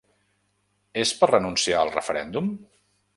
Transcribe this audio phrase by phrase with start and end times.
[1.03, 2.49] És per renunciar al referèndum?